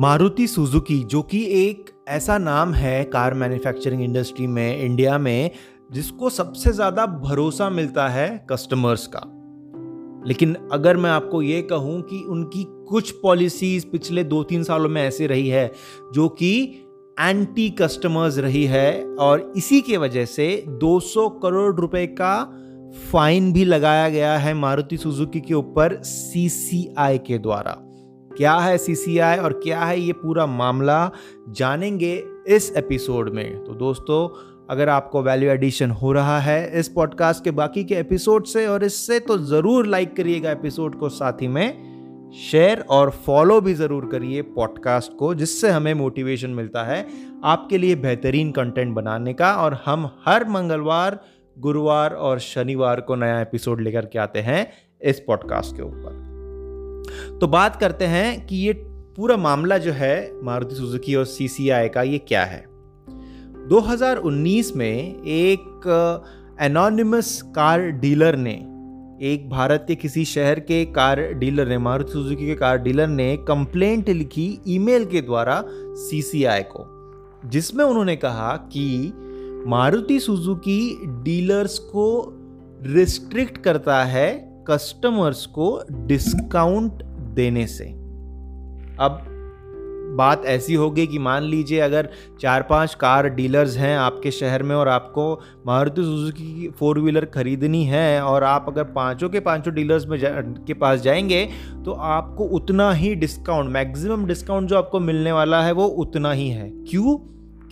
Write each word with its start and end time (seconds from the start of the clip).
Maruti 0.00 0.46
Suzuki, 0.46 1.04
जो 1.04 1.22
कि 1.22 1.44
एक 1.44 2.04
ऐसा 2.08 2.38
नाम 2.38 2.74
है 2.74 3.04
कार 3.04 3.34
मैन्युफैक्चरिंग 3.34 4.02
इंडस्ट्री 4.02 4.46
में 4.46 4.78
इंडिया 4.78 5.18
में, 5.18 5.50
जिसको 5.92 6.30
सबसे 6.30 6.72
ज़्यादा 6.72 7.06
भरोसा 7.06 7.70
मिलता 7.70 8.08
है 8.08 8.46
कस्टमर्स 8.50 9.06
का। 9.06 9.22
लेकिन 10.26 10.56
अगर 10.72 10.96
मैं 10.96 11.10
आपको 11.10 11.42
ये 11.42 11.62
कहूँ 11.62 12.02
कि 12.02 12.24
उनकी 12.28 12.64
कुछ 12.68 13.10
पॉलिसीज़ 13.10 13.86
पिछले 13.86 14.24
दो 14.24 14.42
तीन 14.42 14.62
सालों 14.62 14.88
में 14.88 15.02
ऐसे 15.02 15.26
रही 15.26 15.48
है, 15.48 15.72
जो 16.14 16.28
कि 16.28 16.62
एंटी 17.20 17.70
कस्टमर्स 17.70 18.38
रही 18.38 18.64
है, 18.64 19.04
और 19.04 19.52
इसी 19.56 19.80
के 19.80 19.96
वजह 19.96 20.24
से 20.24 20.64
200 20.68 21.28
करोड़ 21.28 21.76
रुपए 21.76 22.06
का 22.06 22.44
फाइन 23.12 23.52
भी 23.52 23.64
लगाया 23.64 24.08
गया 24.08 24.38
है 24.38 24.54
मारुति 24.54 24.96
सुजुकी 24.96 25.40
के 25.40 25.54
ऊपर 25.54 26.02
सीसीआई 26.02 27.18
के 27.18 27.38
द्वारा। 27.38 27.89
क्या 28.40 28.52
है 28.54 28.76
सीसीआई 28.78 29.38
और 29.38 29.52
क्या 29.52 29.78
है 29.80 29.98
ये 30.00 30.12
पूरा 30.12 30.44
मामला 30.46 31.10
जानेंगे 31.48 32.12
इस 32.48 32.72
एपिसोड 32.76 33.28
में। 33.34 33.64
तो 33.64 33.74
दोस्तों, 33.74 34.28
अगर 34.70 34.88
आपको 34.88 35.22
वैल्यू 35.22 35.50
एडिशन 35.50 35.90
हो 35.90 36.12
रहा 36.12 36.38
है 36.40 36.78
इस 36.80 36.88
पॉडकास्ट 36.88 37.44
के 37.44 37.50
बाकी 37.50 37.82
के 37.84 37.94
एपिसोड 37.94 38.44
से 38.44 38.66
और 38.66 38.84
इससे 38.84 39.18
तो 39.20 39.36
ज़रूर 39.38 39.86
लाइक 39.86 40.16
करिएगा 40.16 40.50
एपिसोड 40.50 40.98
को। 40.98 41.08
साथ 41.08 41.42
ही 41.42 41.48
में 41.48 42.30
शेयर 42.40 42.84
और 42.90 43.10
फॉलो 43.26 43.60
भी 43.60 43.74
ज़रूर 43.74 44.08
करिए 44.12 44.42
पॉडकास्ट 44.56 45.16
को, 45.18 45.34
जिससे 45.34 45.70
हमें 45.70 45.92
मोटिवेशन 45.94 46.50
मिलता 46.52 46.84
है 46.84 47.06
आपके 47.44 47.78
लिए 47.78 47.96
बेहतरीन 47.98 48.52
कंटेंट 48.52 48.94
बनाने 48.94 49.34
का। 49.34 49.54
और 49.56 49.80
हम 49.84 50.10
हर 50.26 50.48
मंगलवार, 50.48 51.20
गुरुवार 51.56 52.14
और 52.14 52.38
शनिवार 52.38 53.00
को 53.00 53.14
नया 53.16 53.40
एपिसोड 53.40 53.80
लेकर 53.80 54.06
के 54.06 54.18
आते 54.18 54.40
हैं 54.40 54.66
इस 55.02 55.20
पॉडकास्ट 55.20 55.76
के 55.76 55.82
ऊपर। 55.82 56.29
तो 57.40 57.46
बात 57.46 57.76
करते 57.76 58.04
हैं 58.04 58.46
कि 58.46 58.56
ये 58.56 58.72
पूरा 59.16 59.36
मामला 59.36 59.78
जो 59.78 59.92
है 59.92 60.32
मारुति 60.42 60.74
सुजुकी 60.74 61.14
और 61.14 61.24
सीसीआई 61.24 61.88
का, 61.88 62.02
ये 62.02 62.18
क्या 62.18 62.44
है? 62.44 62.64
2019 63.68 64.74
में 64.76 65.22
एक 65.22 66.56
एनोनिमस 66.60 67.42
कार 67.46 67.80
डीलर 67.80 68.36
ने, 68.36 68.52
एक 69.22 69.48
भारत 69.50 69.84
के 69.88 69.94
किसी 69.94 70.24
शहर 70.24 70.60
के 70.60 70.84
कार 70.84 71.20
डीलर 71.32 71.68
ने, 71.68 71.78
मारुति 71.78 72.12
सुजुकी 72.12 72.46
के 72.46 72.54
कार 72.54 72.78
डीलर 72.78 73.06
ने 73.06 73.36
कंप्लेंट 73.36 74.08
लिखी 74.08 74.60
ईमेल 74.68 75.04
के 75.04 75.20
द्वारा 75.20 75.62
सीसीआई 75.68 76.62
को, 76.62 76.86
जिसमें 77.48 77.84
उन्होंने 77.84 78.16
कहा 78.16 78.56
कि 78.56 79.12
मारुति 79.66 80.20
सुजुकी 80.20 81.06
डीलर्स 81.06 81.78
को 81.78 82.36
रिस्ट्रिक्ट 82.82 83.58
करता 83.58 84.04
है 84.04 84.50
कस्टमर्स 84.68 85.46
को 85.46 85.82
डिस्काउंट 85.90 87.02
देने 87.34 87.66
से। 87.66 87.84
अब 89.00 89.26
बात 90.16 90.44
ऐसी 90.44 90.74
होगी 90.74 91.06
कि 91.06 91.18
मान 91.18 91.42
लीजिए 91.42 91.80
अगर 91.80 92.08
चार 92.40 92.62
पाँच 92.62 92.94
कार 92.94 93.28
डीलर्स 93.28 93.76
हैं 93.76 93.96
आपके 93.98 94.30
शहर 94.30 94.62
में 94.62 94.76
और 94.76 94.88
आपको 94.88 95.40
मारुति 95.66 96.02
सुजुकी 96.02 96.60
की 96.60 96.68
फोर 96.68 96.98
व्हीलर 96.98 97.24
खरीदनी 97.24 97.84
है 97.84 98.22
और 98.22 98.44
आप 98.44 98.64
अगर 98.68 98.84
पाँचों 98.84 99.28
के 99.28 99.40
पाँचों 99.40 99.74
डीलर्स 99.74 100.06
में 100.06 100.18
के 100.64 100.74
पास 100.74 101.00
जाएँगे 101.00 101.48
तो 101.84 101.92
आपको 101.92 102.44
उतना 102.44 102.92
ही 102.92 103.14
डिस्काउंट, 103.14 103.70
मैक्सिमम 103.70 104.26
डिस्काउंट 104.26 104.68
जो 104.68 104.76
आपको 104.76 105.00
मिलने 105.00 105.32
वाला 105.32 105.62
है 105.62 105.72
वो 105.72 105.84
उतना 105.84 106.32
ही 106.32 106.48
है। 106.48 106.70
क्यों? 106.70 107.16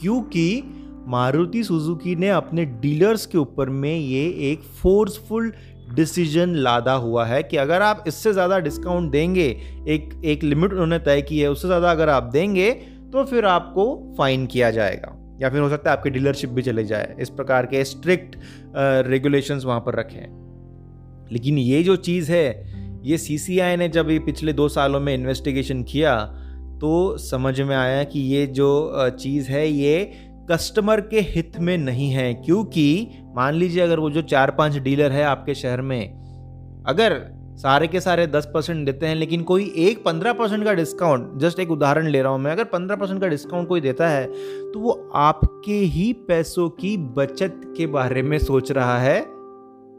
क्योंकि 0.01 0.63
मारुति 1.07 1.65
सुजुकी 1.65 2.17
ने 2.17 2.29
अपने 2.29 2.65
डीलर्स 2.65 3.27
के 3.27 3.39
ऊपर 3.39 3.71
में 3.71 3.97
ये 3.97 4.25
एक 4.53 4.63
फोर्सफुल 4.83 5.53
डिसीज़न 5.89 6.55
लादा 6.57 6.93
हुआ 6.95 7.25
है 7.27 7.43
कि 7.43 7.57
अगर 7.57 7.83
आप 7.83 8.05
इससे 8.07 8.33
ज़्यादा 8.33 8.59
डिस्काउंट 8.61 9.11
देंगे, 9.13 9.47
एक 9.89 10.21
एक 10.25 10.43
लिमिट 10.45 10.73
उन्होंने 10.73 10.99
तय 11.01 11.23
की 11.23 11.41
है, 11.41 11.51
उससे 11.51 11.69
ज़्यादा 11.69 11.91
अगर 11.91 12.09
आप 12.09 12.31
देंगे 12.33 12.71
तो 13.13 13.25
फिर 13.25 13.45
आपको 13.47 14.15
फाइन 14.19 14.47
किया 14.47 14.71
जाएगा। 14.71 15.15
या 15.43 15.51
फिर 15.51 15.61
हो 15.61 15.69
सकता 15.69 15.91
है 15.91 15.97
आपकी 15.97 16.11
डीलरशिप 16.11 16.51
भी 16.51 16.63
चले 16.63 16.85
जाए। 16.85 17.17
इस 17.21 17.31
प्रकार 17.31 17.67
के 17.67 17.85
स्ट्रिक्ट 17.85 18.37
रेगुलेशंस 19.07 19.65
वहाँ 19.65 19.81
पर 19.81 19.95
रखे। 19.95 20.17
हैं 20.17 21.27
लेकिन 21.33 21.59
ये 21.59 21.83
जो 21.83 21.97
चीज़ 21.99 22.33
है, 22.33 23.01
ये 23.05 23.19
सी 23.19 23.61
ने 23.77 23.89
जब 23.89 24.11
ये 24.11 24.19
पिछले 24.21 24.53
दो 24.53 24.69
सालों 24.69 25.01
में 25.01 25.15
इन्वेस्टिगेशन 25.15 25.83
किया 25.85 26.15
तो 26.81 27.17
समझ 27.19 27.61
में 27.61 27.75
आया 27.77 28.03
कि 28.05 28.21
ये 28.21 28.47
जो 28.49 29.11
चीज़ 29.13 29.51
है, 29.51 29.69
ये 29.69 30.11
कस्टमर 30.51 31.01
के 31.03 31.21
हित 31.21 31.59
में 31.59 31.77
नहीं 31.79 32.11
है। 32.11 32.33
क्योंकि 32.37 33.09
मान 33.39 33.55
लीजिए 33.55 33.83
अगर 33.83 33.99
वो 33.99 34.11
जो 34.11 34.23
चार 34.25 34.51
पाँच 34.51 34.77
डीलर 34.79 35.13
है 35.13 35.25
आपके 35.25 35.55
शहर 35.55 35.81
में, 35.83 36.85
अगर 36.87 37.21
सारे 37.59 37.87
के 37.89 38.01
सारे 38.01 38.27
दस 38.27 38.49
परसेंट 38.55 38.85
देते 38.87 39.07
हैं, 39.07 39.15
लेकिन 39.15 39.43
कोई 39.43 39.65
एक 39.79 40.05
पंद्रह 40.05 40.33
परसेंट 40.33 40.65
का 40.65 40.73
डिस्काउंट, 40.75 41.31
जस्ट 41.41 41.61
एक 41.61 41.71
उदाहरण 41.71 42.07
ले 42.07 42.21
रहा 42.23 42.33
हूँ 42.33 42.41
मैं, 42.41 42.53
अगर 42.53 42.65
पंद्रह 42.67 42.97
परसेंट 42.97 43.21
का 43.21 43.29
डिस्काउंट 43.29 43.69
कोई 43.69 43.81
देता 43.81 44.09
है 44.09 44.27
तो 44.73 44.81
वो 44.81 44.93
आपके 45.17 45.79
ही 45.87 46.13
पैसों 46.29 46.69
की 46.71 46.97
बचत 47.17 47.61
के 47.77 47.87
बारे 47.89 48.23
में 48.23 48.39
सोच 48.39 48.71
रहा 48.73 48.99
है, 48.99 49.19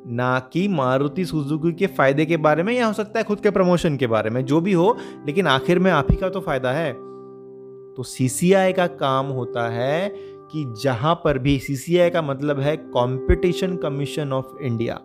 ना 0.07 0.39
कि 0.53 0.67
मारुति 0.67 1.25
सुजुकी 1.25 1.71
के 1.73 1.87
फ़ायदे 1.87 2.25
के 2.25 2.37
बारे 2.39 2.63
में 2.63 2.73
या 2.73 2.85
हो 2.87 2.93
सकता 2.93 3.19
है 3.19 3.25
खुद 3.25 3.39
के 3.39 3.51
प्रमोशन 3.51 3.97
के 3.97 4.07
बारे 4.07 4.29
में, 4.29 4.43
जो 4.45 4.61
भी 4.61 4.73
हो, 4.73 4.97
लेकिन 5.27 5.47
आखिर 5.47 5.79
में 5.79 5.91
आप 5.91 6.11
ही 6.11 6.17
का 6.17 6.29
तो 6.29 6.39
फ़ायदा 6.41 6.71
है। 6.71 6.91
तो 6.93 8.03
सीसीआई 8.05 8.73
का 8.73 8.87
काम 8.87 9.27
होता 9.27 9.67
है 9.69 10.07
कि 10.51 10.73
जहाँ 10.83 11.15
पर 11.15 11.37
भी 11.37 11.59
सी 11.59 12.09
का 12.09 12.21
मतलब 12.21 12.59
है 12.59 12.77
कंपटीशन 12.77 13.75
कमीशन 13.75 14.33
ऑफ़ 14.33 14.45
इंडिया 14.61 15.01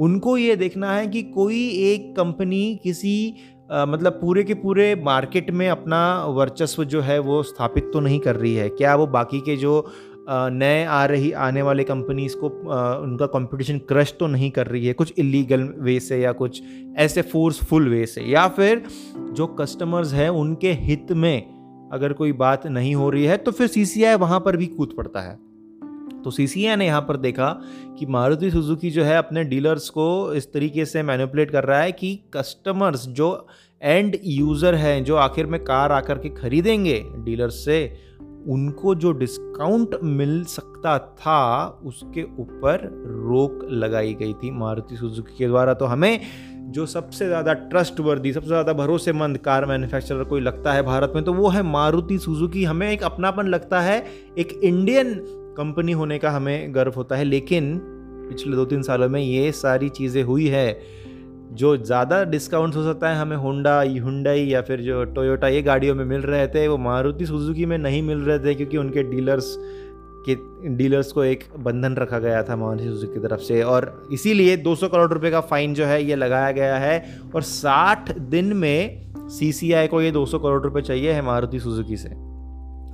उनको 0.00 0.36
ये 0.36 0.56
देखना 0.56 0.92
है 0.92 1.06
कि 1.06 1.22
कोई 1.22 1.68
एक 1.68 2.16
कंपनी 2.16 2.80
किसी 2.82 3.34
आ, 3.72 3.86
मतलब 3.86 4.12
पूरे 4.12 4.44
के 4.44 4.54
पूरे 4.54 4.94
मार्केट 4.94 5.50
में 5.50 5.68
अपना 5.68 6.24
वर्चस्व 6.24 6.84
जो 6.84 7.00
है 7.00 7.18
वो 7.18 7.42
स्थापित 7.42 7.90
तो 7.92 8.00
नहीं 8.00 8.20
कर 8.20 8.36
रही 8.36 8.54
है। 8.54 8.68
क्या 8.68 8.96
वो 8.96 9.06
बाकी 9.06 9.40
के 9.40 9.56
जो 9.56 9.90
नए 10.30 10.84
आ 10.84 11.04
रही 11.04 11.32
आने 11.32 11.62
वाले 11.62 11.84
कंपनीज़ 11.84 12.36
को 12.36 12.70
आ, 12.70 12.94
उनका 12.94 13.26
कंपटीशन 13.26 13.78
क्रश 13.78 14.14
तो 14.20 14.26
नहीं 14.26 14.50
कर 14.50 14.66
रही 14.66 14.86
है? 14.86 14.92
कुछ 14.92 15.14
इलीगल 15.18 15.74
वे 15.78 16.00
से 16.00 16.20
या 16.20 16.32
कुछ 16.32 16.62
ऐसे 16.96 17.22
फोर्सफुल 17.22 17.88
वे 17.88 18.06
से? 18.06 18.22
या 18.22 18.48
फिर 18.48 18.82
जो 19.32 19.46
कस्टमर्स 19.46 20.12
हैं 20.12 20.28
उनके 20.28 20.72
हित 20.72 21.12
में 21.12 21.55
अगर 21.92 22.12
कोई 22.12 22.32
बात 22.32 22.66
नहीं 22.66 22.94
हो 22.94 23.10
रही 23.10 23.24
है 23.24 23.36
तो 23.36 23.52
फिर 23.52 23.66
सी 23.66 23.84
सी 23.86 24.04
आई 24.04 24.14
वहाँ 24.14 24.40
पर 24.40 24.56
भी 24.56 24.66
कूद 24.66 24.94
पड़ता 24.96 25.20
है। 25.20 25.34
तो 26.22 26.30
सी 26.30 26.46
सी 26.46 26.66
आई 26.66 26.76
ने 26.76 26.86
यहाँ 26.86 27.00
पर 27.00 27.16
देखा 27.16 27.48
कि 27.98 28.06
मारुति 28.06 28.50
सुजुकी 28.50 28.90
जो 28.90 29.04
है 29.04 29.16
अपने 29.18 29.44
डीलर्स 29.44 29.88
को 29.88 30.32
इस 30.34 30.52
तरीके 30.52 30.84
से 30.84 31.02
मैनिपुलेट 31.02 31.50
कर 31.50 31.64
रहा 31.64 31.80
है 31.80 31.92
कि 31.92 32.14
कस्टमर्स 32.34 33.06
जो 33.08 33.46
एंड 33.82 34.16
यूज़र 34.24 34.74
हैं, 34.74 35.04
जो 35.04 35.16
आखिर 35.16 35.46
में 35.46 35.62
कार 35.64 35.92
आकर 35.92 36.18
के 36.18 36.28
खरीदेंगे 36.30 37.02
डीलर्स 37.16 37.64
से, 37.64 37.98
उनको 38.48 38.94
जो 38.94 39.12
डिस्काउंट 39.12 39.94
मिल 40.02 40.42
सकता 40.44 40.98
था, 40.98 41.66
उसके 41.84 42.22
ऊपर 42.22 42.88
रोक 43.28 43.66
लगाई 43.70 44.14
गई 44.14 44.32
थी 44.34 44.50
मारुति 44.50 44.96
सुजुकी 44.96 45.36
के 45.38 45.46
द्वारा। 45.46 45.74
तो 45.74 45.84
हमें 45.84 46.20
जो 46.66 46.84
सबसे 46.86 47.26
ज़्यादा 47.26 47.52
ट्रस्ट 47.52 48.00
वर्दी 48.00 48.32
सबसे 48.32 48.48
ज़्यादा 48.48 48.72
भरोसेमंद 48.72 49.38
कार 49.38 49.66
मैन्युफैक्चरर 49.66 50.24
कोई 50.24 50.40
लगता 50.40 50.72
है 50.72 50.82
भारत 50.82 51.12
में 51.14 51.22
तो 51.24 51.32
वो 51.32 51.48
है 51.48 51.62
मारुति 51.62 52.18
सुजुकी। 52.18 52.64
हमें 52.64 52.90
एक 52.90 53.02
अपनापन 53.02 53.46
लगता 53.46 53.80
है, 53.80 54.04
एक 54.38 54.60
इंडियन 54.64 55.14
कंपनी 55.56 55.92
होने 55.92 56.18
का 56.18 56.30
हमें 56.30 56.74
गर्व 56.74 56.92
होता 56.96 57.16
है, 57.16 57.24
लेकिन 57.24 57.78
पिछले 58.30 58.56
दो 58.56 58.64
तीन 58.64 58.82
सालों 58.82 59.08
में 59.08 59.20
ये 59.20 59.52
सारी 59.52 59.88
चीज़ें 59.88 60.22
हुई 60.22 60.46
है, 60.48 60.80
जो 61.52 61.76
ज़्यादा 61.76 62.22
डिस्काउंट 62.24 62.76
हो 62.76 62.82
सकता 62.84 63.08
है 63.08 63.16
हमें 63.16 63.36
होंडा 63.36 63.80
हुंडई 64.02 64.44
या 64.44 64.62
फिर 64.62 64.80
जो 64.80 65.04
टोयोटा 65.14 65.48
ये 65.48 65.62
गाड़ियों 65.62 65.94
में 65.94 66.04
मिल 66.04 66.20
रहे 66.22 66.46
थे, 66.48 66.66
वो 66.68 66.78
मारुति 66.78 67.26
सुजुकी 67.26 67.66
में 67.66 67.78
नहीं 67.78 68.02
मिल 68.02 68.18
रहे 68.18 68.38
थे, 68.38 68.54
क्योंकि 68.54 68.76
उनके 68.76 69.02
डीलर्स 69.10 69.56
कि 70.28 70.36
डीलर्स 70.68 71.12
को 71.12 71.24
एक 71.24 71.44
बंधन 71.58 71.94
रखा 71.94 72.18
गया 72.18 72.42
था 72.42 72.56
मारुति 72.56 72.84
सुजुकी 72.84 73.14
की 73.14 73.20
तरफ़ 73.20 73.40
से। 73.40 73.62
और 73.62 74.08
इसीलिए 74.12 74.56
200 74.56 74.88
करोड़ 74.88 75.12
रुपए 75.12 75.30
का 75.30 75.40
फाइन 75.40 75.74
जो 75.74 75.84
है, 75.84 76.04
ये 76.04 76.16
लगाया 76.16 76.50
गया 76.50 76.76
है। 76.76 77.20
और 77.34 77.42
60 77.42 78.18
दिन 78.18 78.44
में 78.44 79.06
सीसीआई 79.16 79.86
को 79.86 80.02
ये 80.02 80.10
200 80.10 80.38
करोड़ 80.38 80.62
रुपए 80.62 80.80
चाहिए 80.80 81.12
है 81.12 81.22
मारुति 81.22 81.60
सुजुकी 81.60 81.96
से। 81.96 82.25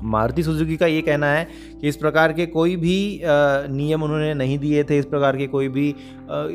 मारुति 0.04 0.42
सुजुकी 0.42 0.76
का 0.76 0.86
ये 0.86 1.00
कहना 1.02 1.26
है 1.26 1.46
कि 1.80 1.88
इस 1.88 1.96
प्रकार 1.96 2.32
के 2.32 2.46
कोई 2.48 2.76
भी 2.76 3.20
नियम 3.24 4.02
उन्होंने 4.02 4.32
नहीं 4.34 4.58
दिए 4.58 4.84
थे, 4.84 4.98
इस 4.98 5.06
प्रकार 5.06 5.36
के 5.36 5.46
कोई 5.46 5.68
भी 5.68 5.88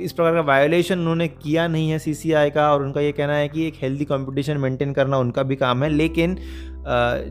इस 0.03 0.11
प्रकार 0.11 0.33
का 0.33 0.41
वायोलेशन 0.41 0.99
उन्होंने 0.99 1.27
किया 1.27 1.67
नहीं 1.67 1.89
है 1.89 1.99
सीसीआई 1.99 2.49
का 2.49 2.71
और 2.73 2.83
उनका 2.83 3.01
ये 3.01 3.11
कहना 3.11 3.35
है 3.35 3.47
कि 3.49 3.67
एक 3.67 3.73
हेल्दी 3.81 4.05
कंपटीशन 4.05 4.57
मेंटेन 4.57 4.93
करना 4.93 5.17
उनका 5.17 5.43
भी 5.43 5.55
काम 5.55 5.83
है, 5.83 5.89
लेकिन 5.89 6.37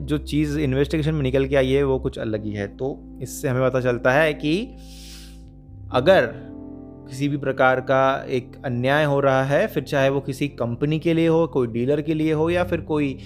जो 0.00 0.18
चीज़ 0.18 0.58
इन्वेस्टिगेशन 0.60 1.14
में 1.14 1.22
निकल 1.22 1.46
के 1.46 1.56
आई 1.56 1.70
है 1.70 1.82
वो 1.84 1.98
कुछ 1.98 2.18
अलग 2.18 2.44
ही 2.44 2.52
है। 2.52 2.66
तो 2.68 2.98
इससे 3.22 3.48
हमें 3.48 3.70
पता 3.70 3.80
चलता 3.80 4.12
है 4.12 4.32
कि 4.34 4.58
अगर 5.92 6.34
किसी 7.08 7.29
भी 7.29 7.37
प्रकार 7.37 7.81
का 7.81 8.26
एक 8.29 8.53
अन्याय 8.64 9.05
हो 9.05 9.20
रहा 9.20 9.43
है 9.44 9.67
फिर 9.67 9.82
चाहे 9.82 10.08
वो 10.08 10.20
किसी 10.20 10.49
कंपनी 10.49 10.99
के 10.99 11.14
लिए 11.14 11.29
हो 11.29 11.47
कोई 11.47 11.67
डीलर 11.67 12.00
के 12.03 12.14
लिए 12.14 12.32
हो 12.32 12.50
या 12.50 12.64
फिर 12.64 12.81
कोई 12.81 13.19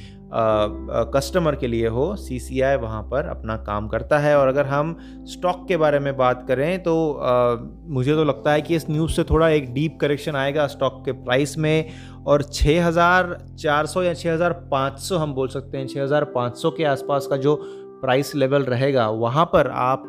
कस्टमर 1.15 1.55
के 1.57 1.67
लिए 1.67 1.89
हो 1.89 2.15
सी 2.17 2.39
सी 2.41 2.61
आई 2.61 2.77
वहाँ 2.77 3.03
पर 3.03 3.27
अपना 3.27 3.57
काम 3.57 3.89
करता 3.89 4.19
है। 4.19 4.37
और 4.39 4.49
अगर 4.49 4.67
हम 4.67 4.97
स्टॉक 5.27 5.67
के 5.69 5.77
बारे 5.77 5.99
में 5.99 6.17
बात 6.17 6.45
करें 6.49 6.83
तो 6.83 7.13
आ, 7.13 7.57
मुझे 7.95 8.15
तो 8.15 8.25
लगता 8.25 8.53
है 8.53 8.63
कि 8.63 8.77
इस 8.77 8.89
न्यूज़ 8.91 9.13
से 9.13 9.25
थोड़ा 9.25 9.49
एक 9.49 9.73
डीप 9.75 9.99
करेक्शन 10.01 10.37
आएगा 10.37 10.67
स्टॉक 10.67 11.03
के 11.05 11.13
प्राइस 11.13 11.57
में। 11.59 11.91
और 12.27 12.43
6400 12.45 14.03
या 14.03 14.13
6500 14.15 15.19
हम 15.19 15.33
बोल 15.35 15.49
सकते 15.49 15.79
हैं 15.79 15.87
6500 15.87 16.71
के 16.77 16.85
आसपास 16.85 17.27
का 17.27 17.37
जो 17.37 17.57
प्राइस 18.01 18.35
लेवल 18.35 18.63
रहेगा, 18.65 19.09
वहाँ 19.09 19.45
पर 19.45 19.69
आप 19.69 20.05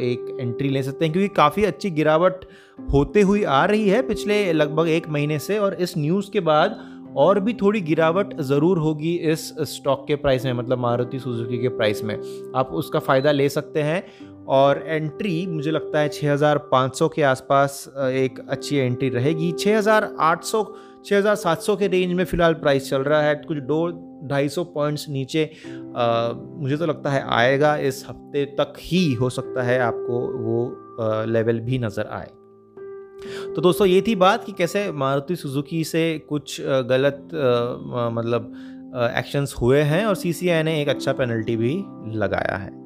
एक 0.00 0.36
एंट्री 0.40 0.68
ले 0.68 0.82
सकते 0.82 1.04
हैं, 1.04 1.12
क्योंकि 1.12 1.34
काफ़ी 1.34 1.64
अच्छी 1.64 1.90
गिरावट 1.90 2.44
होते 2.92 3.20
हुई 3.22 3.42
आ 3.44 3.64
रही 3.64 3.88
है 3.88 4.02
पिछले 4.02 4.52
लगभग 4.52 4.88
एक 4.88 5.08
महीने 5.08 5.38
से 5.38 5.58
और 5.58 5.74
इस 5.74 5.96
न्यूज़ 5.98 6.30
के 6.30 6.40
बाद 6.42 6.78
और 7.16 7.38
भी 7.40 7.52
थोड़ी 7.52 7.80
गिरावट 7.80 8.34
ज़रूर 8.40 8.78
होगी 8.78 9.14
इस 9.30 9.46
स्टॉक 9.68 10.04
के 10.08 10.16
प्राइस 10.16 10.44
में 10.44 10.52
मतलब 10.52 10.78
मारुति 10.78 11.18
सुजुकी 11.18 11.58
के 11.58 11.68
प्राइस 11.68 12.02
में। 12.04 12.14
आप 12.56 12.70
उसका 12.72 12.98
फ़ायदा 12.98 13.32
ले 13.32 13.48
सकते 13.48 13.82
हैं 13.82 14.02
और 14.48 14.82
एंट्री 14.86 15.46
मुझे 15.46 15.70
लगता 15.70 15.98
है 15.98 16.08
6500 16.10 17.08
के 17.14 17.22
आसपास 17.22 17.84
एक 17.98 18.38
अच्छी 18.48 18.76
एंट्री 18.76 19.08
रहेगी। 19.08 19.50
6800 19.54 20.64
6700 21.04 21.76
के 21.76 21.86
रेंज 21.88 22.12
में 22.12 22.24
फ़िलहाल 22.24 22.54
प्राइस 22.54 22.90
चल 22.90 23.02
रहा 23.02 23.22
है। 23.22 23.34
कुछ 23.36 23.58
दो 23.64 23.86
ढाई 24.28 24.48
सौ 24.48 24.64
पॉइंट्स 24.64 25.08
नीचे 25.08 25.44
आ, 25.44 26.32
मुझे 26.32 26.76
तो 26.76 26.86
लगता 26.86 27.10
है 27.10 27.24
आएगा। 27.28 27.76
इस 27.76 28.04
हफ़्ते 28.08 28.44
तक 28.58 28.74
ही 28.80 29.12
हो 29.14 29.30
सकता 29.30 29.62
है 29.62 29.78
आपको 29.80 30.20
वो 30.38 30.66
आ, 31.00 31.24
लेवल 31.24 31.60
भी 31.60 31.78
नज़र 31.78 32.06
आए। 32.06 32.30
तो 33.54 33.62
दोस्तों 33.62 33.86
ये 33.86 34.02
थी 34.06 34.14
बात 34.16 34.44
कि 34.44 34.52
कैसे 34.52 34.90
मारुति 34.92 35.36
सुजुकी 35.36 35.82
से 35.84 36.02
कुछ 36.28 36.60
गलत 36.60 37.34
आ, 37.34 38.08
मतलब 38.10 38.52
एक्शंस 39.16 39.54
हुए 39.60 39.80
हैं 39.82 40.04
और 40.06 40.14
सीसीआई 40.14 40.62
ने 40.62 40.80
एक 40.82 40.88
अच्छा 40.88 41.12
पेनल्टी 41.12 41.56
भी 41.56 41.74
लगाया 42.18 42.56
है। 42.56 42.79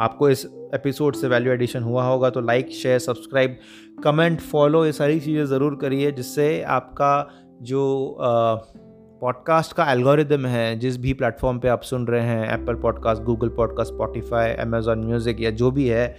आपको 0.00 0.28
इस 0.30 0.44
एपिसोड 0.74 1.16
से 1.16 1.28
वैल्यू 1.28 1.52
एडिशन 1.52 1.82
हुआ 1.82 2.04
होगा 2.04 2.30
तो 2.30 2.40
like 2.40 2.70
share 2.72 2.98
subscribe 2.98 3.56
comment 4.04 4.40
follow 4.40 4.84
ये 4.86 4.92
सारी 4.92 5.20
चीज़ें 5.20 5.44
ज़रूर 5.46 5.78
करिए, 5.80 6.10
जिससे 6.12 6.62
आपका 6.62 7.28
जो 7.62 8.16
पॉडकास्ट 9.20 9.72
का 9.72 9.90
एल्गोरिदम 9.92 10.46
है, 10.46 10.78
जिस 10.78 10.96
भी 11.00 11.12
प्लेटफॉर्म 11.12 11.58
पे 11.58 11.68
आप 11.68 11.82
सुन 11.82 12.06
रहे 12.06 12.22
हैं 12.22 12.52
Apple 12.54 12.74
podcast 12.74 13.22
Google 13.22 13.48
podcast 13.48 13.92
Spotify 13.92 14.52
Amazon 14.52 15.04
music 15.04 15.40
या 15.40 15.50
जो 15.50 15.70
भी 15.70 15.88
है, 15.88 16.16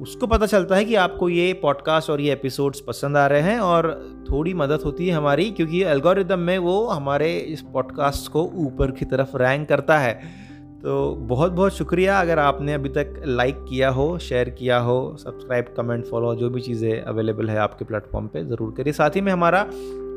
उसको 0.00 0.26
पता 0.26 0.46
चलता 0.46 0.76
है 0.76 0.84
कि 0.84 0.94
आपको 0.94 1.28
ये 1.28 1.52
पॉडकास्ट 1.52 2.10
और 2.10 2.20
ये 2.20 2.32
एपिसोड्स 2.32 2.80
पसंद 2.80 3.16
आ 3.16 3.26
रहे 3.26 3.40
हैं 3.40 3.58
और 3.60 3.88
थोड़ी 4.30 4.54
मदद 4.54 4.82
होती 4.84 5.08
है 5.08 5.14
हमारी, 5.14 5.50
क्योंकि 5.50 5.82
एल्गोरिदम 5.82 6.38
में 6.38 6.58
वो 6.58 6.86
हमारे 6.86 7.36
इस 7.38 7.60
पॉडकास्ट 7.72 8.30
को 8.32 8.42
ऊपर 8.56 8.90
की 8.90 9.04
तरफ़ 9.04 9.36
रैंक 9.36 9.68
करता 9.68 9.98
है। 9.98 10.43
तो 10.84 10.94
बहुत 11.18 11.52
बहुत 11.52 11.72
शुक्रिया 11.72 12.20
अगर 12.20 12.38
आपने 12.38 12.72
अभी 12.74 12.88
तक 12.88 13.22
लाइक 13.26 13.64
किया 13.68 13.88
हो 13.90 14.06
शेयर 14.18 14.48
किया 14.48 14.78
हो 14.78 15.16
सब्सक्राइब 15.20 15.66
कमेंट 15.76 16.04
फॉलो 16.06 16.34
जो 16.34 16.50
भी 16.50 16.60
चीज़ें 16.60 17.00
अवेलेबल 17.02 17.50
है 17.50 17.56
आपके 17.58 17.84
प्लेटफॉर्म 17.84 18.26
पे, 18.26 18.44
ज़रूर 18.44 18.74
करिए। 18.76 18.92
साथ 18.92 19.16
ही 19.16 19.20
में 19.20 19.30
हमारा 19.32 19.60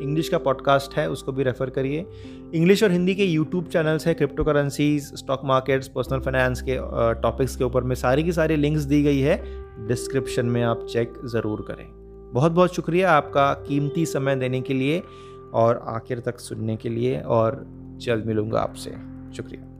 इंग्लिश 0.01 0.29
का 0.29 0.37
पॉडकास्ट 0.37 0.93
है, 0.93 1.09
उसको 1.09 1.31
भी 1.31 1.43
रेफ़र 1.43 1.69
करिए। 1.69 2.05
इंग्लिश 2.53 2.83
और 2.83 2.91
हिंदी 2.91 3.15
के 3.15 3.25
यूट्यूब 3.25 3.67
चैनल्स 3.67 4.07
हैं 4.07 4.15
crypto 4.15 4.43
currencies 4.43 5.11
stock 5.15 5.45
markets 5.45 5.87
personal 5.87 6.19
finance 6.19 6.61
के 6.61 6.77
टॉपिक्स 7.21 7.55
के 7.55 7.63
ऊपर 7.63 7.83
में 7.83 7.95
सारी 7.95 8.23
की 8.23 8.31
सारी 8.31 8.55
लिंक्स 8.55 8.83
दी 8.83 9.01
गई 9.03 9.19
है। 9.19 9.41
डिस्क्रिप्शन 9.87 10.45
में 10.45 10.61
आप 10.63 10.85
चेक 10.89 11.13
ज़रूर 11.25 11.65
करें। 11.67 11.85
बहुत 12.33 12.51
बहुत 12.51 12.75
शुक्रिया 12.75 13.11
आपका 13.11 13.51
कीमती 13.67 14.05
समय 14.05 14.35
देने 14.35 14.61
के 14.61 14.73
लिए 14.73 15.01
और 15.53 15.83
आखिर 15.87 16.19
तक 16.19 16.39
सुनने 16.39 16.75
के 16.75 16.89
लिए 16.89 17.19
और 17.21 17.65
जल्द 18.01 18.25
मिलूँगा 18.25 18.59
आपसे। 18.59 18.95
शुक्रिया। 19.35 19.76